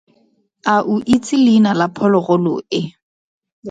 A 0.73 0.75
o 0.93 0.95
itse 1.15 1.35
leina 1.45 1.71
la 1.79 1.87
phologolo 1.95 2.53
e? 2.79 2.81